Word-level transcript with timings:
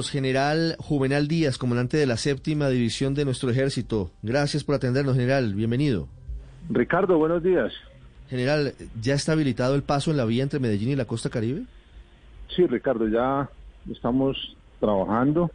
General 0.00 0.76
Juvenal 0.78 1.28
Díaz, 1.28 1.58
comandante 1.58 1.98
de 1.98 2.06
la 2.06 2.16
séptima 2.16 2.70
división 2.70 3.14
de 3.14 3.26
nuestro 3.26 3.50
ejército. 3.50 4.10
Gracias 4.22 4.64
por 4.64 4.74
atendernos, 4.74 5.14
general. 5.14 5.54
Bienvenido. 5.54 6.08
Ricardo, 6.70 7.18
buenos 7.18 7.42
días. 7.42 7.74
General, 8.30 8.72
¿ya 9.00 9.14
está 9.14 9.32
habilitado 9.32 9.74
el 9.74 9.82
paso 9.82 10.10
en 10.10 10.16
la 10.16 10.24
vía 10.24 10.42
entre 10.42 10.60
Medellín 10.60 10.88
y 10.88 10.96
la 10.96 11.04
costa 11.04 11.28
caribe? 11.28 11.64
Sí, 12.56 12.66
Ricardo, 12.66 13.06
ya 13.06 13.50
estamos 13.90 14.56
trabajando. 14.80 15.50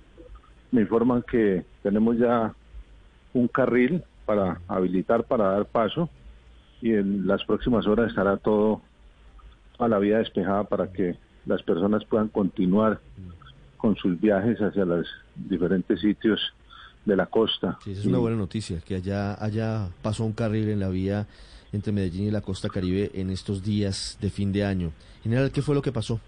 Me 0.72 0.81
informan 0.81 1.23
que 1.23 1.66
tenemos 1.81 2.17
ya 2.20 2.54
un 3.34 3.48
carril 3.48 4.04
para 4.26 4.62
habilitar, 4.67 5.23
para 5.23 5.52
dar 5.52 5.66
paso, 5.66 6.09
y 6.81 6.94
en 6.94 7.26
las 7.26 7.44
próximas 7.44 7.88
horas 7.88 8.09
estará 8.09 8.38
todo 8.38 8.81
a 9.80 9.88
la 9.88 9.98
vía 9.98 10.20
despejada 10.20 10.64
para 10.66 10.92
que 10.92 11.16
las 11.48 11.64
personas 11.64 12.06
puedan 12.06 12.28
continuar 12.28 13.00
con 13.77 13.95
sus 13.95 14.20
viajes 14.20 14.59
hacia 14.59 14.86
los 14.86 15.08
diferentes 15.36 15.99
sitios 16.02 16.40
de 17.05 17.16
la 17.16 17.26
costa. 17.26 17.78
Sí, 17.83 17.92
esa 17.92 18.02
es 18.02 18.08
una 18.08 18.17
buena 18.17 18.38
noticia, 18.38 18.81
que 18.81 18.95
allá, 18.95 19.33
allá 19.33 19.88
pasó 20.02 20.25
un 20.25 20.33
carril 20.33 20.70
en 20.70 20.80
la 20.80 20.89
vía 20.89 21.25
entre 21.72 21.92
Medellín 21.92 22.28
y 22.28 22.31
la 22.31 22.42
costa 22.42 22.70
caribe 22.70 23.11
en 23.14 23.30
estos 23.30 23.64
días 23.64 24.17
de 24.22 24.30
fin 24.30 24.52
de 24.52 24.66
año. 24.66 24.92
General, 25.23 25.52
¿qué 25.52 25.61
fue 25.61 25.75
lo 25.75 25.81
que 25.81 25.92
pasó? 25.92 26.20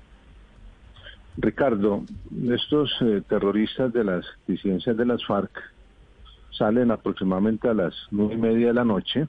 Ricardo, 1.37 2.03
estos 2.49 2.91
eh, 3.01 3.21
terroristas 3.27 3.93
de 3.93 4.03
las 4.03 4.25
disidencias 4.47 4.97
de 4.97 5.05
las 5.05 5.25
FARC 5.25 5.51
salen 6.51 6.91
aproximadamente 6.91 7.69
a 7.69 7.73
las 7.73 7.93
nueve 8.11 8.33
y 8.33 8.37
media 8.37 8.67
de 8.67 8.73
la 8.73 8.83
noche, 8.83 9.27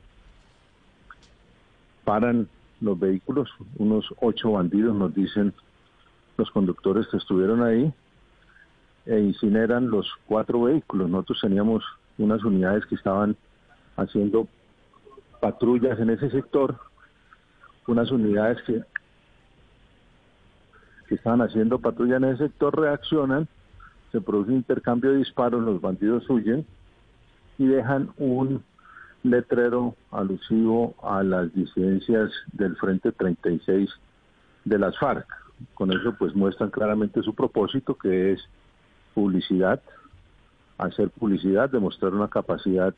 paran 2.04 2.48
los 2.80 2.98
vehículos, 2.98 3.48
unos 3.76 4.06
ocho 4.20 4.52
bandidos 4.52 4.96
nos 4.96 5.14
dicen 5.14 5.52
los 6.36 6.50
conductores 6.50 7.06
que 7.08 7.18
estuvieron 7.18 7.62
ahí, 7.62 7.92
e 9.06 9.18
incineran 9.18 9.90
los 9.90 10.06
cuatro 10.26 10.62
vehículos. 10.62 11.08
Nosotros 11.08 11.40
teníamos 11.40 11.84
unas 12.18 12.44
unidades 12.44 12.84
que 12.86 12.94
estaban 12.94 13.36
haciendo 13.96 14.46
patrullas 15.40 15.98
en 15.98 16.10
ese 16.10 16.30
sector, 16.30 16.78
unas 17.86 18.10
unidades 18.10 18.58
que, 18.62 18.82
estaban 21.08 21.42
haciendo 21.42 21.80
patrulla 21.80 22.18
en 22.18 22.24
ese 22.24 22.44
sector 22.44 22.78
reaccionan, 22.78 23.48
se 24.12 24.20
produce 24.20 24.52
un 24.52 24.58
intercambio 24.58 25.10
de 25.10 25.18
disparos, 25.18 25.60
los 25.60 25.80
bandidos 25.80 26.28
huyen 26.30 26.64
y 27.58 27.66
dejan 27.66 28.10
un 28.16 28.62
letrero 29.24 29.96
alusivo 30.12 30.94
a 31.02 31.24
las 31.24 31.52
disidencias 31.52 32.30
del 32.52 32.76
Frente 32.76 33.10
36 33.10 33.90
de 34.64 34.78
las 34.78 34.96
FARC. 34.98 35.26
Con 35.74 35.92
eso 35.92 36.14
pues 36.16 36.34
muestran 36.36 36.70
claramente 36.70 37.22
su 37.22 37.34
propósito 37.34 37.96
que 37.96 38.32
es 38.32 38.40
publicidad, 39.14 39.80
hacer 40.78 41.10
publicidad, 41.10 41.70
demostrar 41.70 42.14
una 42.14 42.28
capacidad 42.28 42.94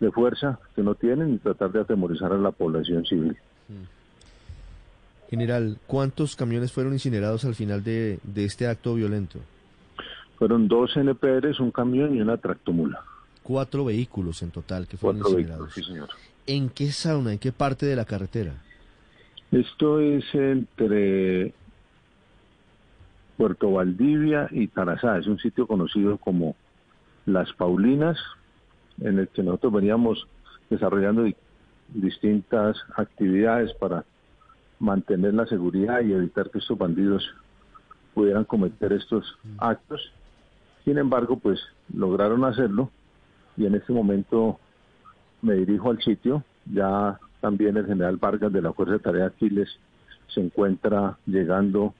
de 0.00 0.10
fuerza 0.10 0.58
que 0.74 0.82
no 0.82 0.94
tienen 0.94 1.34
y 1.34 1.38
tratar 1.38 1.72
de 1.72 1.80
atemorizar 1.80 2.32
a 2.32 2.38
la 2.38 2.50
población 2.50 3.04
civil. 3.04 3.36
General, 5.30 5.78
¿cuántos 5.86 6.36
camiones 6.36 6.72
fueron 6.72 6.92
incinerados 6.92 7.44
al 7.44 7.54
final 7.54 7.82
de, 7.82 8.18
de 8.22 8.44
este 8.44 8.66
acto 8.66 8.94
violento? 8.94 9.38
Fueron 10.36 10.68
dos 10.68 10.96
NPRs, 10.96 11.60
un 11.60 11.70
camión 11.70 12.14
y 12.14 12.20
una 12.20 12.36
tractomula. 12.36 13.00
Cuatro 13.42 13.84
vehículos 13.84 14.42
en 14.42 14.50
total 14.50 14.86
que 14.86 14.96
fueron 14.96 15.20
Cuatro 15.22 15.38
incinerados. 15.38 15.74
vehículos, 15.74 15.86
sí 15.86 15.92
señor. 15.92 16.08
¿En 16.46 16.68
qué 16.68 16.92
zona, 16.92 17.32
en 17.32 17.38
qué 17.38 17.52
parte 17.52 17.86
de 17.86 17.96
la 17.96 18.04
carretera? 18.04 18.52
Esto 19.50 20.00
es 20.00 20.24
entre 20.34 21.54
Puerto 23.42 23.72
Valdivia 23.72 24.46
y 24.52 24.68
Tarazá. 24.68 25.18
Es 25.18 25.26
un 25.26 25.36
sitio 25.40 25.66
conocido 25.66 26.16
como 26.16 26.54
Las 27.26 27.52
Paulinas, 27.54 28.16
en 29.00 29.18
el 29.18 29.26
que 29.26 29.42
nosotros 29.42 29.72
veníamos 29.72 30.28
desarrollando 30.70 31.24
di- 31.24 31.34
distintas 31.88 32.76
actividades 32.96 33.72
para 33.80 34.04
mantener 34.78 35.34
la 35.34 35.46
seguridad 35.46 36.02
y 36.02 36.12
evitar 36.12 36.50
que 36.50 36.58
estos 36.60 36.78
bandidos 36.78 37.28
pudieran 38.14 38.44
cometer 38.44 38.92
estos 38.92 39.36
actos. 39.58 40.12
Sin 40.84 40.98
embargo, 40.98 41.36
pues 41.36 41.58
lograron 41.92 42.44
hacerlo 42.44 42.92
y 43.56 43.66
en 43.66 43.74
este 43.74 43.92
momento 43.92 44.60
me 45.40 45.54
dirijo 45.54 45.90
al 45.90 46.00
sitio. 46.00 46.44
Ya 46.72 47.18
también 47.40 47.76
el 47.76 47.86
general 47.86 48.18
Vargas 48.18 48.52
de 48.52 48.62
la 48.62 48.72
Fuerza 48.72 48.92
de 48.92 49.00
Tarea 49.00 49.26
Aquiles 49.26 49.68
se 50.28 50.40
encuentra 50.40 51.18
llegando 51.26 51.92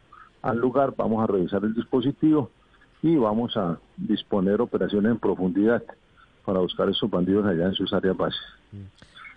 al 0.42 0.58
lugar. 0.58 0.94
Vamos 0.96 1.22
a 1.22 1.26
revisar 1.26 1.64
el 1.64 1.74
dispositivo 1.74 2.50
y 3.02 3.16
vamos 3.16 3.56
a 3.56 3.78
disponer 3.96 4.60
operaciones 4.60 5.12
en 5.12 5.18
profundidad 5.18 5.82
para 6.44 6.60
buscar 6.60 6.88
a 6.88 6.90
esos 6.90 7.10
bandidos 7.10 7.46
allá 7.46 7.66
en 7.66 7.74
sus 7.74 7.92
áreas 7.92 8.16
bases. 8.16 8.40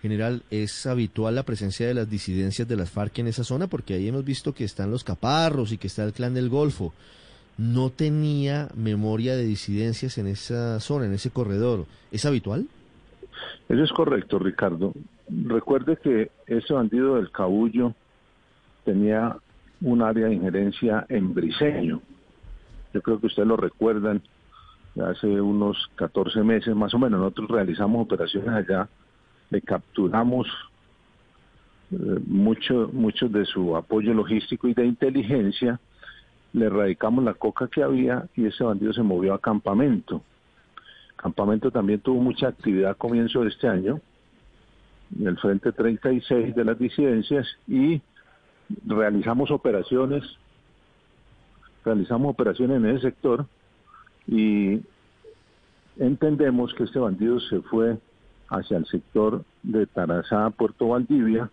General, 0.02 0.42
¿es 0.50 0.86
habitual 0.86 1.34
la 1.34 1.42
presencia 1.42 1.86
de 1.86 1.94
las 1.94 2.08
disidencias 2.08 2.68
de 2.68 2.76
las 2.76 2.90
FARC 2.90 3.18
en 3.18 3.28
esa 3.28 3.44
zona? 3.44 3.66
Porque 3.66 3.94
ahí 3.94 4.08
hemos 4.08 4.24
visto 4.24 4.52
que 4.52 4.64
están 4.64 4.90
los 4.90 5.04
caparros 5.04 5.72
y 5.72 5.78
que 5.78 5.86
está 5.86 6.04
el 6.04 6.12
clan 6.12 6.34
del 6.34 6.48
Golfo. 6.48 6.92
No 7.58 7.90
tenía 7.90 8.68
memoria 8.74 9.34
de 9.34 9.44
disidencias 9.44 10.18
en 10.18 10.26
esa 10.26 10.78
zona, 10.80 11.06
en 11.06 11.14
ese 11.14 11.30
corredor. 11.30 11.86
¿Es 12.12 12.26
habitual? 12.26 12.66
Eso 13.68 13.82
es 13.82 13.92
correcto, 13.92 14.38
Ricardo. 14.38 14.92
Recuerde 15.28 15.96
que 15.96 16.30
ese 16.46 16.74
bandido 16.74 17.16
del 17.16 17.30
cabullo 17.32 17.94
tenía 18.84 19.38
un 19.82 20.02
área 20.02 20.26
de 20.26 20.34
injerencia 20.34 21.06
en 21.08 21.34
Briseño. 21.34 22.00
Yo 22.94 23.02
creo 23.02 23.20
que 23.20 23.26
ustedes 23.26 23.48
lo 23.48 23.56
recuerdan, 23.56 24.22
hace 25.00 25.40
unos 25.40 25.90
14 25.96 26.42
meses 26.42 26.74
más 26.74 26.94
o 26.94 26.98
menos, 26.98 27.20
nosotros 27.20 27.50
realizamos 27.50 28.04
operaciones 28.04 28.48
allá, 28.48 28.88
le 29.50 29.60
capturamos 29.60 30.46
eh, 31.92 31.96
mucho, 32.26 32.90
mucho 32.92 33.28
de 33.28 33.44
su 33.44 33.76
apoyo 33.76 34.14
logístico 34.14 34.68
y 34.68 34.74
de 34.74 34.86
inteligencia, 34.86 35.78
le 36.52 36.66
erradicamos 36.66 37.22
la 37.24 37.34
coca 37.34 37.68
que 37.68 37.82
había 37.82 38.26
y 38.34 38.46
ese 38.46 38.64
bandido 38.64 38.92
se 38.92 39.02
movió 39.02 39.34
a 39.34 39.40
campamento. 39.40 40.22
Campamento 41.16 41.70
también 41.70 42.00
tuvo 42.00 42.20
mucha 42.20 42.48
actividad 42.48 42.92
a 42.92 42.94
comienzo 42.94 43.42
de 43.42 43.48
este 43.48 43.68
año, 43.68 44.00
en 45.18 45.26
el 45.26 45.38
Frente 45.38 45.72
36 45.72 46.54
de 46.54 46.64
las 46.64 46.78
disidencias, 46.78 47.46
y 47.68 48.00
realizamos 48.86 49.50
operaciones, 49.50 50.24
realizamos 51.84 52.30
operaciones 52.30 52.78
en 52.78 52.86
ese 52.86 53.10
sector 53.10 53.46
y 54.26 54.80
entendemos 55.98 56.74
que 56.74 56.84
este 56.84 56.98
bandido 56.98 57.40
se 57.40 57.60
fue 57.60 57.98
hacia 58.48 58.76
el 58.76 58.86
sector 58.86 59.44
de 59.62 59.86
Tarazá, 59.86 60.50
Puerto 60.50 60.88
Valdivia, 60.88 61.50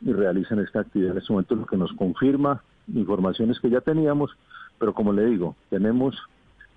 y 0.00 0.12
realizan 0.12 0.60
esta 0.60 0.80
actividad 0.80 1.12
en 1.12 1.18
este 1.18 1.32
momento, 1.32 1.56
lo 1.56 1.66
que 1.66 1.76
nos 1.76 1.92
confirma 1.92 2.62
informaciones 2.94 3.58
que 3.60 3.70
ya 3.70 3.80
teníamos, 3.80 4.30
pero 4.78 4.94
como 4.94 5.12
le 5.12 5.26
digo, 5.26 5.56
tenemos 5.70 6.16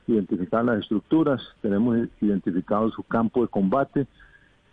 identificadas 0.07 0.65
las 0.65 0.79
estructuras, 0.79 1.41
tenemos 1.61 2.07
identificado 2.19 2.89
su 2.91 3.03
campo 3.03 3.41
de 3.41 3.47
combate 3.47 4.07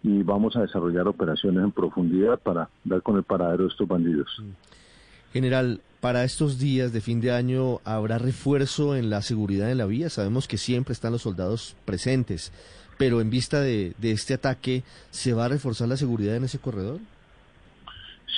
y 0.02 0.22
vamos 0.22 0.56
a 0.56 0.62
desarrollar 0.62 1.06
operaciones 1.06 1.62
en 1.62 1.72
profundidad 1.72 2.38
para 2.38 2.68
dar 2.84 3.02
con 3.02 3.16
el 3.16 3.22
paradero 3.22 3.64
de 3.64 3.70
estos 3.70 3.86
bandidos. 3.86 4.42
General, 5.32 5.80
para 6.00 6.24
estos 6.24 6.58
días 6.58 6.92
de 6.92 7.00
fin 7.00 7.20
de 7.20 7.32
año, 7.32 7.80
¿habrá 7.84 8.18
refuerzo 8.18 8.96
en 8.96 9.10
la 9.10 9.22
seguridad 9.22 9.70
en 9.70 9.78
la 9.78 9.86
vía? 9.86 10.08
Sabemos 10.08 10.48
que 10.48 10.56
siempre 10.56 10.92
están 10.92 11.12
los 11.12 11.22
soldados 11.22 11.76
presentes, 11.84 12.52
pero 12.98 13.20
en 13.20 13.30
vista 13.30 13.60
de, 13.60 13.94
este 14.02 14.34
ataque, 14.34 14.82
¿se 15.10 15.34
va 15.34 15.46
a 15.46 15.48
reforzar 15.48 15.88
la 15.88 15.96
seguridad 15.96 16.36
en 16.36 16.44
ese 16.44 16.58
corredor? 16.58 16.98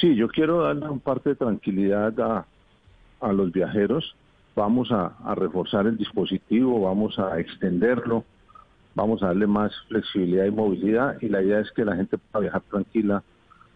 Sí, 0.01 0.15
yo 0.17 0.29
quiero 0.29 0.63
darle 0.63 0.89
un 0.89 1.01
parte 1.01 1.31
de 1.31 1.37
tranquilidad 1.37 2.19
a, 2.21 2.47
a 3.21 3.33
los 3.33 3.53
viajeros. 3.53 4.15
Vamos 4.57 4.91
a 4.91 5.35
reforzar 5.37 5.87
el 5.87 5.97
dispositivo, 5.97 6.81
vamos 6.81 7.19
a 7.19 7.39
extenderlo, 7.39 8.25
vamos 8.95 9.23
a 9.23 9.27
darle 9.27 9.47
más 9.47 9.73
flexibilidad 9.89 10.45
y 10.45 10.51
movilidad 10.51 11.17
y 11.21 11.29
la 11.29 11.43
idea 11.43 11.61
es 11.61 11.71
que 11.73 11.85
la 11.85 11.97
gente 11.97 12.19
pueda 12.19 12.43
viajar 12.43 12.63
tranquila 12.63 13.23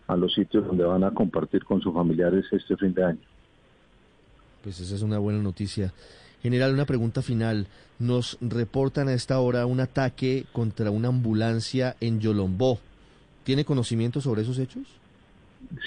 a 0.06 0.17
los 0.17 0.35
sitios 0.35 0.67
donde 0.67 0.85
van 0.85 1.05
a 1.05 1.12
compartir 1.12 1.65
con 1.65 1.81
sus 1.81 1.95
familiares 1.95 2.45
este 2.53 2.77
fin 2.77 2.93
de 2.95 3.05
año. 3.05 3.21
Pues 4.62 4.81
esa 4.81 4.95
es 4.95 5.03
una 5.03 5.19
buena 5.19 5.41
noticia. 5.41 5.93
General, 6.43 6.73
una 6.73 6.85
pregunta 6.85 7.23
final. 7.23 7.67
Nos 7.99 8.39
reportan 8.41 9.09
a 9.09 9.15
esta 9.15 9.39
hora 9.41 9.67
un 9.67 9.81
ataque 9.81 10.45
contra 10.53 10.91
una 10.91 11.09
ambulancia 11.09 11.97
en 12.01 12.21
Yolombó. 12.21 12.79
¿Tiene 13.45 13.65
conocimiento 13.65 14.21
sobre 14.21 14.43
esos 14.43 14.59
hechos? 14.59 14.83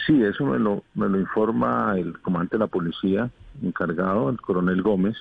Sí, 0.05 0.21
eso 0.23 0.45
me 0.45 0.57
lo, 0.57 0.83
me 0.95 1.07
lo 1.09 1.19
informa 1.19 1.95
el 1.97 2.19
comandante 2.19 2.55
de 2.55 2.59
la 2.59 2.67
policía 2.67 3.29
encargado, 3.61 4.29
el 4.29 4.39
coronel 4.41 4.81
Gómez, 4.81 5.15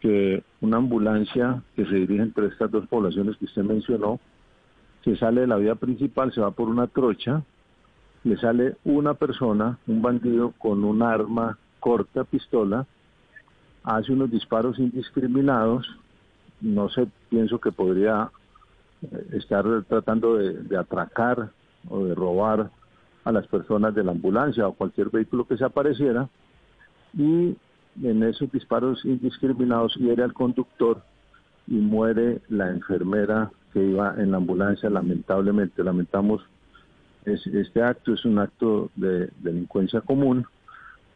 que 0.00 0.42
una 0.60 0.78
ambulancia 0.78 1.62
que 1.76 1.84
se 1.84 1.94
dirige 1.94 2.22
entre 2.22 2.46
estas 2.46 2.70
dos 2.70 2.86
poblaciones 2.86 3.36
que 3.36 3.44
usted 3.44 3.62
mencionó, 3.62 4.20
que 5.02 5.16
sale 5.16 5.42
de 5.42 5.46
la 5.46 5.56
vía 5.56 5.74
principal, 5.74 6.32
se 6.32 6.40
va 6.40 6.50
por 6.50 6.68
una 6.68 6.86
trocha, 6.86 7.42
le 8.24 8.36
sale 8.36 8.76
una 8.84 9.14
persona, 9.14 9.78
un 9.86 10.02
bandido 10.02 10.52
con 10.58 10.84
un 10.84 11.02
arma 11.02 11.58
corta, 11.78 12.24
pistola, 12.24 12.86
hace 13.82 14.12
unos 14.12 14.30
disparos 14.30 14.78
indiscriminados, 14.78 15.86
no 16.60 16.88
sé, 16.90 17.08
pienso 17.30 17.58
que 17.58 17.72
podría 17.72 18.30
eh, 19.02 19.26
estar 19.32 19.64
tratando 19.88 20.36
de, 20.36 20.76
atracar 20.76 21.50
o 21.88 22.04
de 22.04 22.14
robar 22.14 22.70
a 23.24 23.32
las 23.32 23.46
personas 23.46 23.94
de 23.94 24.04
la 24.04 24.12
ambulancia 24.12 24.68
o 24.68 24.74
cualquier 24.74 25.08
vehículo 25.08 25.46
que 25.46 25.56
se 25.56 25.64
apareciera. 25.64 26.28
Y 27.16 27.56
en 28.02 28.22
esos 28.22 28.52
disparos 28.52 29.04
indiscriminados 29.04 29.94
hiere 29.96 30.22
al 30.22 30.34
conductor 30.34 31.02
y 31.66 31.74
muere 31.74 32.40
la 32.48 32.70
enfermera 32.70 33.50
que 33.72 33.82
iba 33.82 34.14
en 34.18 34.30
la 34.32 34.36
ambulancia 34.36 34.90
lamentablemente. 34.90 35.82
Lamentamos 35.82 36.42
este 37.24 37.82
acto 37.82 38.14
es 38.14 38.24
un 38.24 38.38
acto 38.38 38.90
de 38.96 39.28
delincuencia 39.40 40.00
común 40.00 40.46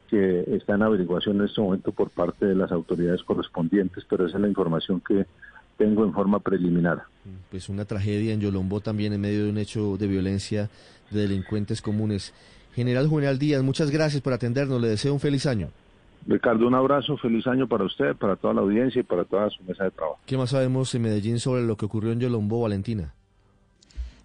que 0.09 0.45
está 0.55 0.75
en 0.75 0.83
averiguación 0.83 1.37
en 1.39 1.47
este 1.47 1.61
momento 1.61 1.93
por 1.93 2.11
parte 2.11 2.47
de 2.47 2.55
las 2.55 2.71
autoridades 2.71 3.23
correspondientes, 3.23 4.05
pero 4.09 4.27
esa 4.27 4.37
es 4.37 4.43
la 4.43 4.49
información 4.49 5.01
que 5.01 5.27
tengo 5.77 6.05
en 6.05 6.13
forma 6.13 6.39
preliminar. 6.41 7.03
Pues 7.51 7.69
una 7.69 7.85
tragedia 7.85 8.33
en 8.33 8.41
Yolombó 8.41 8.81
también 8.81 9.13
en 9.13 9.21
medio 9.21 9.45
de 9.45 9.51
un 9.51 9.59
hecho 9.59 9.97
de 9.97 10.07
violencia 10.07 10.71
de 11.11 11.23
delincuentes 11.23 11.83
comunes. 11.83 12.33
General 12.75 13.07
Juvenal 13.09 13.39
Díaz, 13.39 13.63
muchas 13.63 13.91
gracias 13.91 14.23
por 14.23 14.33
atendernos. 14.33 14.81
Le 14.81 14.89
deseo 14.89 15.13
un 15.13 15.21
feliz 15.21 15.47
año. 15.47 15.69
Ricardo, 16.27 16.67
un 16.67 16.75
abrazo, 16.75 17.17
feliz 17.19 17.47
año 17.47 17.69
para 17.69 17.85
usted, 17.85 18.17
para 18.17 18.37
toda 18.37 18.55
la 18.55 18.63
audiencia 18.63 19.01
y 19.01 19.03
para 19.03 19.25
toda 19.25 19.51
su 19.51 19.63
mesa 19.65 19.85
de 19.85 19.91
trabajo. 19.91 20.19
¿Qué 20.25 20.39
más 20.39 20.51
sabemos 20.51 20.95
en 20.95 21.03
Medellín 21.03 21.39
sobre 21.39 21.63
lo 21.63 21.77
que 21.77 21.85
ocurrió 21.85 22.13
en 22.13 22.21
Yolombó, 22.21 22.63
Valentina? 22.63 23.13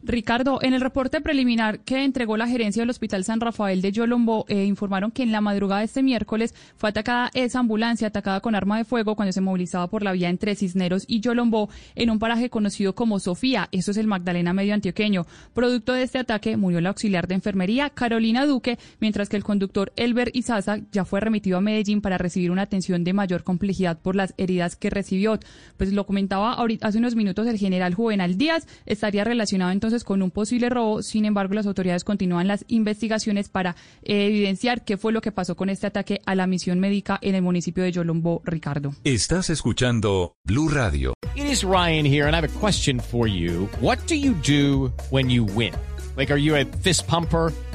Ricardo, 0.01 0.59
en 0.61 0.73
el 0.73 0.79
reporte 0.79 1.19
preliminar 1.19 1.81
que 1.81 2.03
entregó 2.05 2.37
la 2.37 2.47
gerencia 2.47 2.81
del 2.81 2.89
Hospital 2.89 3.25
San 3.25 3.41
Rafael 3.41 3.81
de 3.81 3.91
Yolombo, 3.91 4.45
eh, 4.47 4.63
informaron 4.63 5.11
que 5.11 5.23
en 5.23 5.33
la 5.33 5.41
madrugada 5.41 5.79
de 5.79 5.85
este 5.85 6.03
miércoles 6.03 6.55
fue 6.77 6.89
atacada 6.89 7.31
esa 7.33 7.59
ambulancia, 7.59 8.07
atacada 8.07 8.39
con 8.39 8.55
arma 8.55 8.77
de 8.77 8.85
fuego 8.85 9.15
cuando 9.15 9.33
se 9.33 9.41
movilizaba 9.41 9.87
por 9.87 10.03
la 10.03 10.13
vía 10.13 10.29
entre 10.29 10.55
Cisneros 10.55 11.03
y 11.05 11.19
Yolombo, 11.19 11.69
en 11.95 12.09
un 12.09 12.19
paraje 12.19 12.49
conocido 12.49 12.95
como 12.95 13.19
Sofía, 13.19 13.67
eso 13.73 13.91
es 13.91 13.97
el 13.97 14.07
Magdalena 14.07 14.53
Medio 14.53 14.73
Antioqueño. 14.73 15.25
Producto 15.53 15.93
de 15.93 16.03
este 16.03 16.19
ataque 16.19 16.55
murió 16.55 16.79
la 16.79 16.89
auxiliar 16.89 17.27
de 17.27 17.35
enfermería 17.35 17.89
Carolina 17.89 18.45
Duque, 18.45 18.79
mientras 19.01 19.27
que 19.27 19.35
el 19.35 19.43
conductor 19.43 19.91
Elber 19.97 20.31
Izaza 20.33 20.77
ya 20.91 21.03
fue 21.03 21.19
remitido 21.19 21.57
a 21.57 21.61
Medellín 21.61 22.01
para 22.01 22.17
recibir 22.17 22.51
una 22.51 22.61
atención 22.61 23.03
de 23.03 23.13
mayor 23.13 23.43
complejidad 23.43 23.99
por 23.99 24.15
las 24.15 24.33
heridas 24.37 24.77
que 24.77 24.89
recibió. 24.89 25.39
Pues 25.77 25.91
lo 25.91 26.05
comentaba 26.05 26.57
hace 26.81 26.97
unos 26.97 27.15
minutos 27.15 27.47
el 27.47 27.57
general 27.57 27.93
Juvenal 27.93 28.37
Díaz, 28.37 28.65
estaría 28.85 29.23
relacionado 29.23 29.71
entonces 29.89 30.05
con 30.05 30.21
un 30.21 30.29
posible 30.29 30.69
robo. 30.69 31.01
Sin 31.01 31.25
embargo, 31.25 31.55
las 31.55 31.65
autoridades 31.65 32.03
continúan 32.03 32.47
las 32.47 32.63
investigaciones 32.67 33.49
para 33.49 33.75
eh, 34.03 34.27
evidenciar 34.27 34.85
qué 34.85 34.97
fue 34.97 35.11
lo 35.11 35.21
que 35.21 35.31
pasó 35.31 35.55
con 35.55 35.69
este 35.69 35.87
ataque 35.87 36.21
a 36.27 36.35
la 36.35 36.45
misión 36.45 36.79
médica 36.79 37.17
en 37.23 37.33
el 37.33 37.41
municipio 37.41 37.83
de 37.83 37.91
Yolombo, 37.91 38.41
Ricardo. 38.45 38.93
Estás 39.03 39.49
escuchando 39.49 40.35
Blue 40.45 40.69
Radio. 40.69 41.13
It 41.35 41.45
is 41.45 41.63
Ryan 41.63 42.05
here 42.05 42.27
and 42.27 42.35
I 42.35 42.39
have 42.39 42.47
a 42.47 42.59
question 42.59 42.99
for 42.99 43.27
you. 43.27 43.67
What 43.81 43.97
do 44.07 44.15
you 44.15 44.35
do 44.45 44.91
when 45.09 45.29
you 45.29 45.43
win? 45.43 45.73
Like, 46.15 46.31
are 46.31 46.39
you 46.39 46.55
a 46.55 46.65
fist 46.65 47.07
pumper? 47.07 47.51